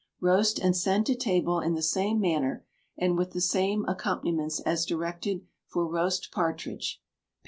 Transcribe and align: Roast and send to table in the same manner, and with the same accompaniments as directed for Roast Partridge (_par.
Roast 0.19 0.57
and 0.57 0.75
send 0.75 1.05
to 1.05 1.13
table 1.13 1.59
in 1.59 1.75
the 1.75 1.81
same 1.83 2.19
manner, 2.19 2.65
and 2.97 3.15
with 3.19 3.33
the 3.33 3.39
same 3.39 3.85
accompaniments 3.85 4.59
as 4.61 4.83
directed 4.83 5.45
for 5.67 5.85
Roast 5.85 6.31
Partridge 6.31 6.99
(_par. 6.99 7.05